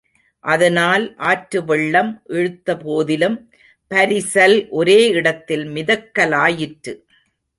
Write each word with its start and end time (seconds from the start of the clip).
அதனால் 0.43 1.03
ஆற்றுவெள்ளம் 1.17 2.09
இழுத்தபோதிலும் 2.29 3.37
பரிசல் 3.91 4.57
ஒரே 4.69 4.99
இடத்தில் 5.09 5.65
மிதக்கலாயிற்று. 5.67 6.93